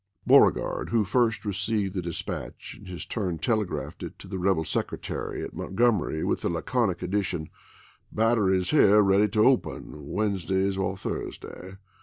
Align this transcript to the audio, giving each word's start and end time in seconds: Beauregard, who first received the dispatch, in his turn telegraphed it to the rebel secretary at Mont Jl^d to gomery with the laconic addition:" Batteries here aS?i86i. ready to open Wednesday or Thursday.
Beauregard, 0.25 0.89
who 0.89 1.03
first 1.03 1.45
received 1.45 1.93
the 1.93 2.01
dispatch, 2.01 2.75
in 2.79 2.87
his 2.87 3.05
turn 3.05 3.37
telegraphed 3.37 4.01
it 4.01 4.17
to 4.17 4.27
the 4.27 4.39
rebel 4.39 4.63
secretary 4.63 5.43
at 5.43 5.53
Mont 5.53 5.73
Jl^d 5.73 5.77
to 5.77 5.83
gomery 5.83 6.23
with 6.25 6.41
the 6.41 6.49
laconic 6.49 7.03
addition:" 7.03 7.49
Batteries 8.11 8.71
here 8.71 8.95
aS?i86i. 8.99 9.07
ready 9.07 9.27
to 9.27 9.45
open 9.47 10.09
Wednesday 10.09 10.75
or 10.75 10.97
Thursday. 10.97 11.75